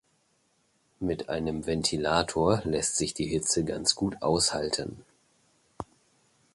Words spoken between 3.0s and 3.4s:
die